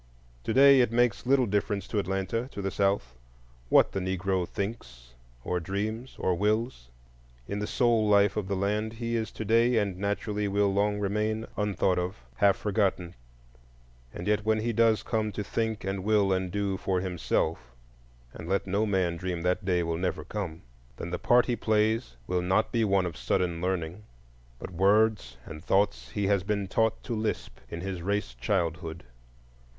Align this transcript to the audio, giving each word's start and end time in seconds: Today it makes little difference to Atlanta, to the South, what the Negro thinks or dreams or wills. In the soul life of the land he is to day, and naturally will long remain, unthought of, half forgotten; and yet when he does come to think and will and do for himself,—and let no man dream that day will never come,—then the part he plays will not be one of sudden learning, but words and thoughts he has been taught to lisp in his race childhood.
Today 0.43 0.81
it 0.81 0.91
makes 0.91 1.27
little 1.27 1.45
difference 1.45 1.87
to 1.89 1.99
Atlanta, 1.99 2.47
to 2.53 2.61
the 2.63 2.71
South, 2.71 3.13
what 3.69 3.91
the 3.91 3.99
Negro 3.99 4.47
thinks 4.49 5.13
or 5.43 5.59
dreams 5.59 6.15
or 6.17 6.33
wills. 6.33 6.89
In 7.47 7.59
the 7.59 7.67
soul 7.67 8.07
life 8.09 8.35
of 8.35 8.47
the 8.47 8.55
land 8.55 8.93
he 8.93 9.15
is 9.15 9.29
to 9.33 9.45
day, 9.45 9.77
and 9.77 9.99
naturally 9.99 10.47
will 10.47 10.73
long 10.73 10.99
remain, 10.99 11.45
unthought 11.55 11.99
of, 11.99 12.17
half 12.37 12.57
forgotten; 12.57 13.13
and 14.11 14.25
yet 14.25 14.43
when 14.43 14.61
he 14.61 14.73
does 14.73 15.03
come 15.03 15.31
to 15.33 15.43
think 15.43 15.83
and 15.83 16.03
will 16.03 16.33
and 16.33 16.49
do 16.51 16.77
for 16.77 16.99
himself,—and 16.99 18.49
let 18.49 18.65
no 18.65 18.87
man 18.87 19.17
dream 19.17 19.43
that 19.43 19.63
day 19.63 19.83
will 19.83 19.97
never 19.99 20.23
come,—then 20.23 21.11
the 21.11 21.19
part 21.19 21.45
he 21.45 21.55
plays 21.55 22.15
will 22.25 22.41
not 22.41 22.71
be 22.71 22.83
one 22.83 23.05
of 23.05 23.15
sudden 23.15 23.61
learning, 23.61 24.01
but 24.57 24.71
words 24.71 25.37
and 25.45 25.63
thoughts 25.63 26.09
he 26.09 26.25
has 26.25 26.41
been 26.41 26.67
taught 26.67 27.03
to 27.03 27.15
lisp 27.15 27.59
in 27.69 27.81
his 27.81 28.01
race 28.01 28.33
childhood. 28.33 29.03